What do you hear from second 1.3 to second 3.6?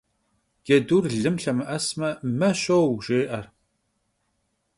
lhemı'esme «me şou» jjê'e.